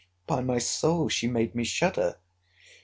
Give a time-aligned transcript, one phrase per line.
[0.25, 2.17] —By my soul she made me shudder!